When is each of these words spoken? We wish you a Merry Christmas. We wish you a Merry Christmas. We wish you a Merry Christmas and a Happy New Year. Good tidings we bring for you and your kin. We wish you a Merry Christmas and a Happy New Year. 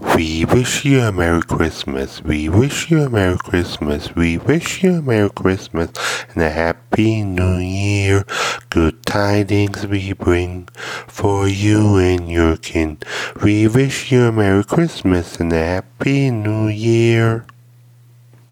We 0.00 0.44
wish 0.44 0.84
you 0.84 1.00
a 1.00 1.10
Merry 1.10 1.42
Christmas. 1.42 2.22
We 2.22 2.48
wish 2.48 2.88
you 2.88 3.02
a 3.02 3.10
Merry 3.10 3.36
Christmas. 3.36 4.14
We 4.14 4.38
wish 4.38 4.84
you 4.84 4.94
a 4.94 5.02
Merry 5.02 5.30
Christmas 5.30 5.90
and 6.28 6.40
a 6.40 6.50
Happy 6.50 7.24
New 7.24 7.56
Year. 7.56 8.24
Good 8.70 9.04
tidings 9.04 9.88
we 9.88 10.12
bring 10.12 10.68
for 11.08 11.48
you 11.48 11.96
and 11.96 12.30
your 12.30 12.56
kin. 12.56 12.98
We 13.42 13.66
wish 13.66 14.12
you 14.12 14.26
a 14.26 14.32
Merry 14.32 14.62
Christmas 14.62 15.40
and 15.40 15.52
a 15.52 15.64
Happy 15.64 16.30
New 16.30 16.68
Year. 16.68 17.44